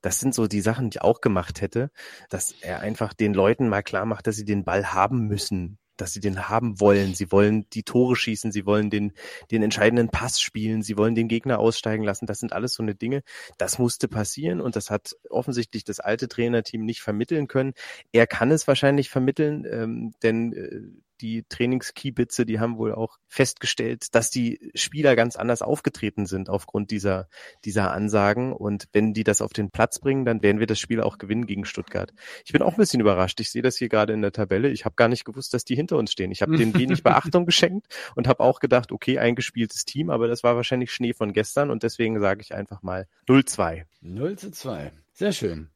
[0.01, 1.91] das sind so die Sachen, die ich auch gemacht hätte,
[2.29, 6.13] dass er einfach den Leuten mal klar macht, dass sie den Ball haben müssen dass
[6.13, 7.13] sie den haben wollen.
[7.15, 9.13] Sie wollen die Tore schießen, sie wollen den,
[9.51, 12.25] den entscheidenden Pass spielen, sie wollen den Gegner aussteigen lassen.
[12.25, 13.23] Das sind alles so eine Dinge.
[13.57, 17.73] Das musste passieren und das hat offensichtlich das alte Trainerteam nicht vermitteln können.
[18.11, 24.15] Er kann es wahrscheinlich vermitteln, ähm, denn äh, die Trainingskiebitze, die haben wohl auch festgestellt,
[24.15, 27.27] dass die Spieler ganz anders aufgetreten sind aufgrund dieser,
[27.65, 28.53] dieser Ansagen.
[28.53, 31.45] Und wenn die das auf den Platz bringen, dann werden wir das Spiel auch gewinnen
[31.45, 32.13] gegen Stuttgart.
[32.45, 33.39] Ich bin auch ein bisschen überrascht.
[33.39, 34.69] Ich sehe das hier gerade in der Tabelle.
[34.69, 36.31] Ich habe gar nicht gewusst, dass die hinter uns stehen.
[36.31, 40.43] Ich habe denen wenig Beachtung geschenkt und habe auch gedacht, okay, eingespieltes Team, aber das
[40.43, 43.83] war wahrscheinlich Schnee von gestern und deswegen sage ich einfach mal 0-2.
[44.01, 44.91] 0 zu 2.
[45.13, 45.69] Sehr schön.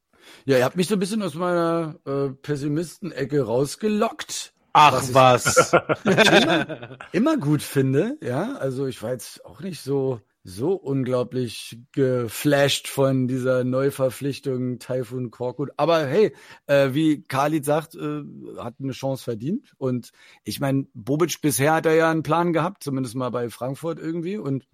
[0.44, 4.54] Ja, ihr habt mich so ein bisschen aus meiner äh, Pessimisten-Ecke rausgelockt.
[4.76, 5.72] Ach was.
[6.04, 8.56] immer, immer gut finde, ja.
[8.56, 15.70] Also ich war jetzt auch nicht so so unglaublich geflasht von dieser Neuverpflichtung Taifun Korkut.
[15.78, 16.34] Aber hey,
[16.66, 18.22] äh, wie Khalid sagt, äh,
[18.58, 19.72] hat eine Chance verdient.
[19.78, 20.12] Und
[20.44, 24.36] ich meine, Bobic bisher hat er ja einen Plan gehabt, zumindest mal bei Frankfurt irgendwie.
[24.36, 24.66] Und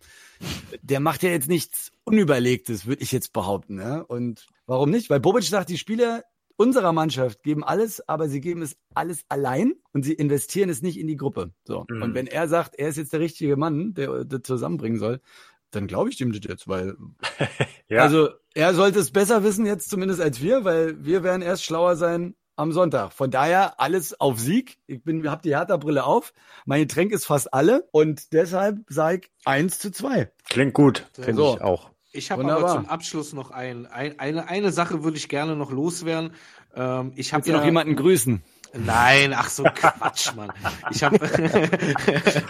[0.83, 3.79] der macht ja jetzt nichts Unüberlegtes, würde ich jetzt behaupten.
[3.79, 4.01] Ja?
[4.01, 5.09] Und warum nicht?
[5.09, 6.25] Weil Bobic sagt, die Spieler
[6.61, 10.99] unserer Mannschaft geben alles, aber sie geben es alles allein und sie investieren es nicht
[10.99, 11.53] in die Gruppe.
[11.65, 11.87] So.
[11.89, 12.03] Mhm.
[12.03, 15.23] Und wenn er sagt, er ist jetzt der richtige Mann, der das zusammenbringen soll,
[15.71, 16.97] dann glaube ich dem das jetzt, weil
[17.89, 18.03] ja.
[18.03, 21.97] also er sollte es besser wissen jetzt zumindest als wir, weil wir werden erst schlauer
[21.97, 23.15] sein am Sonntag.
[23.15, 24.77] Von daher alles auf Sieg.
[24.87, 26.35] Ich bin, habe die Hertha-Brille auf.
[26.67, 30.31] Mein Getränk ist fast alle und deshalb sage ich 1 zu 2.
[30.45, 31.07] Klingt gut.
[31.15, 31.55] Finde so.
[31.55, 31.91] ich auch.
[32.13, 35.71] Ich habe aber zum Abschluss noch ein, ein, eine, eine Sache würde ich gerne noch
[35.71, 36.33] loswerden.
[36.75, 38.43] Ähm, ich habe ja noch jemanden grüßen.
[38.73, 40.53] Nein, ach so Quatsch, Mann.
[40.91, 41.19] Ich habe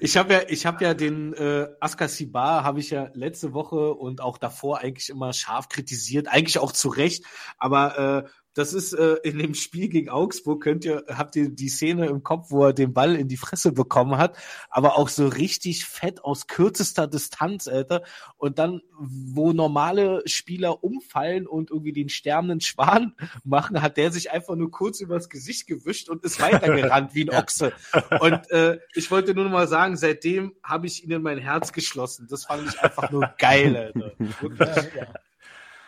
[0.00, 4.20] ich habe ja ich habe ja den äh, Askasibar habe ich ja letzte Woche und
[4.20, 7.24] auch davor eigentlich immer scharf kritisiert, eigentlich auch zu Recht,
[7.58, 11.68] aber äh, das ist äh, in dem Spiel gegen Augsburg, könnt ihr, habt ihr die
[11.68, 14.36] Szene im Kopf, wo er den Ball in die Fresse bekommen hat,
[14.70, 18.02] aber auch so richtig fett aus kürzester Distanz, Alter.
[18.36, 23.14] Und dann, wo normale Spieler umfallen und irgendwie den sterbenden Schwan
[23.44, 27.36] machen, hat der sich einfach nur kurz übers Gesicht gewischt und ist weitergerannt wie ein
[27.42, 27.72] Ochse.
[28.20, 32.28] Und äh, ich wollte nur noch mal sagen, seitdem habe ich ihnen mein Herz geschlossen.
[32.30, 34.12] Das fand ich einfach nur geil, Alter.
[34.18, 34.68] Wirklich.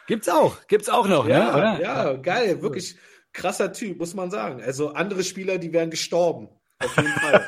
[0.07, 1.53] Gibt's auch, gibt's auch noch, Ja, ne?
[1.53, 1.81] oder?
[1.81, 2.97] ja, geil, wirklich
[3.33, 4.62] krasser Typ, muss man sagen.
[4.62, 6.49] Also andere Spieler, die wären gestorben.
[6.79, 7.47] Auf jeden Fall.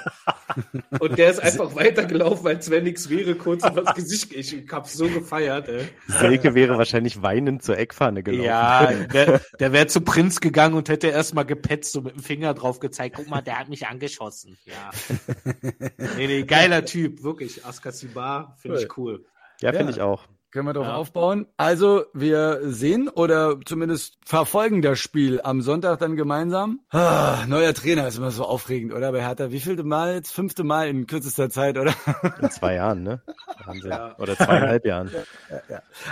[1.00, 4.32] Und der ist einfach weitergelaufen, als wenn nichts wäre, kurz übers Gesicht.
[4.32, 5.86] Ich hab's so gefeiert, ey.
[6.06, 8.44] Selke wäre wahrscheinlich weinend zur Eckfahne gelaufen.
[8.44, 12.54] Ja, der, der wäre zu Prinz gegangen und hätte erstmal gepetzt und mit dem Finger
[12.54, 14.56] drauf gezeigt, guck mal, der hat mich angeschossen.
[14.64, 14.90] Ja.
[16.16, 17.64] Nee, nee, geiler Typ, wirklich.
[17.66, 19.26] Askasibar, finde ich cool.
[19.60, 19.96] Ja, finde Ja.
[19.96, 20.26] ich auch.
[20.50, 20.94] Können wir drauf Ja.
[20.94, 21.46] aufbauen.
[21.58, 26.80] Also, wir sehen oder zumindest verfolgen das Spiel am Sonntag dann gemeinsam.
[26.90, 29.12] Ah, neuer Trainer ist immer so aufregend, oder?
[29.12, 30.32] Bei Hertha, wie vielte Mal jetzt?
[30.32, 31.92] Fünfte Mal in kürzester Zeit, oder?
[32.40, 33.20] In zwei Jahren, ne?
[33.66, 33.90] Wahnsinn.
[33.90, 34.16] Ja.
[34.18, 35.10] Oder zweieinhalb Jahren.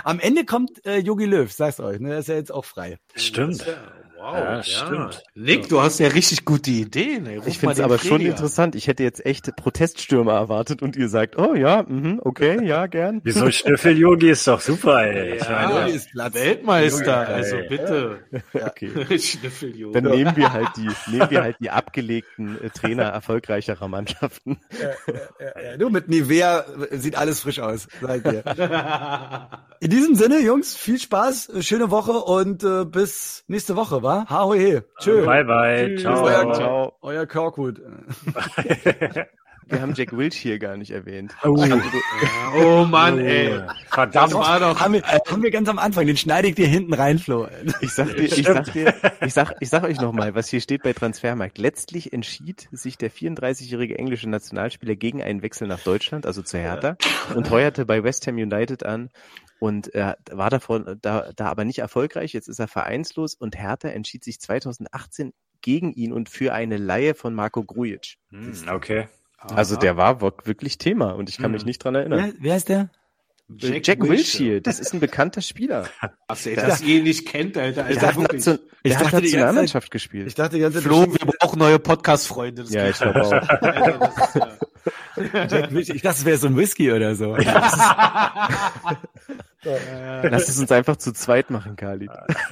[0.03, 2.11] Am Ende kommt äh, Jogi Löw, sag's euch, ne?
[2.13, 2.99] Er ist ja jetzt auch frei.
[3.15, 3.65] Stimmt.
[4.17, 5.23] Ja, wow, Ja, stimmt.
[5.35, 7.25] Nick, du hast ja richtig gute Ideen.
[7.27, 7.37] Ey.
[7.37, 8.31] Ruf Ich finde es aber schon Freddy an.
[8.31, 8.75] interessant.
[8.75, 13.21] Ich hätte jetzt echt Proteststürme erwartet und ihr sagt, oh ja, mhm, okay, ja, gern.
[13.23, 15.35] Wieso Schnüffel-Yogi ist doch super, ey.
[15.37, 16.33] Ich Ja, meine, ist Platz.
[16.33, 18.19] Weltmeister, also bitte.
[18.53, 19.19] Okay.
[19.19, 19.93] Schnüffeljunge.
[20.01, 24.57] Dann nehmen wir halt die, nehmen wir halt die abgelegten äh, Trainer erfolgreicherer Mannschaften.
[24.81, 28.43] Ja, ja, du, mit Nivea äh, sieht alles frisch aus, ich dir.
[29.79, 34.25] In diesem Sinne, Jungs, viel Spaß, äh, schöne Woche und äh, bis nächste Woche, wa?
[34.29, 34.81] Ha, hoi, he.
[35.01, 35.25] Tschö.
[35.25, 35.95] bye bye.
[35.95, 36.01] Tschüss.
[36.01, 36.27] Ciao.
[36.27, 36.93] Euer, Ciao.
[37.03, 37.75] euer Korkut.
[39.69, 41.35] Wir haben Jack Wilch hier gar nicht erwähnt.
[41.43, 43.61] oh Mann, ey.
[43.89, 44.31] Verdammt.
[44.31, 44.79] Das war doch.
[44.79, 47.47] Haben wir, haben wir ganz am Anfang, den schneide ich dir hinten rein, Flo.
[47.81, 50.83] Ich sag dir, ich sag dir, ich sag, ich sag euch nochmal, was hier steht
[50.83, 51.57] bei Transfermarkt.
[51.57, 56.97] Letztlich entschied sich der 34-jährige englische Nationalspieler gegen einen Wechsel nach Deutschland, also zu Hertha,
[57.35, 59.09] und heuerte bei West Ham United an
[59.59, 62.33] und äh, war davon, da, da aber nicht erfolgreich.
[62.33, 67.15] Jetzt ist er vereinslos und Hertha entschied sich 2018 gegen ihn und für eine Leihe
[67.15, 68.17] von Marco Grujic.
[68.29, 68.53] Hm,
[69.39, 72.33] Also der war wirklich Thema und ich kann mich nicht dran erinnern.
[72.33, 72.89] Wer, wer ist der?
[73.55, 75.85] Jack, Jack Wilshere, das ist ein bekannter Spieler.
[76.27, 77.83] Was, ey, das ihr nicht kennt, Alter.
[77.83, 78.45] Der Alter hat, wirklich.
[78.45, 80.27] Nation, Ich der hat dachte die ganze Nationalmannschaft gespielt.
[80.27, 82.63] Ich dachte die ganze Zeit, Flo, wir brauchen neue Podcast-Freunde.
[82.63, 83.31] das Ja, ich glaube auch.
[83.61, 84.57] Alter, das ist ja-
[85.47, 85.95] Jack Wilshere.
[85.95, 87.37] ich dachte, es wäre so ein Whisky oder so.
[89.63, 92.11] Lass es uns einfach zu zweit machen, Khalid.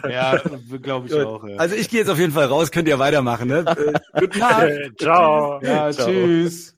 [0.09, 0.39] Ja,
[0.81, 1.45] glaube ich auch.
[1.47, 1.57] Ja.
[1.57, 3.47] Also ich gehe jetzt auf jeden Fall raus, könnt ihr weitermachen.
[3.49, 3.65] Ne?
[3.67, 4.69] Äh, guten Tag.
[4.97, 5.61] Ciao.
[5.61, 6.07] ja, Ciao.
[6.07, 6.73] tschüss.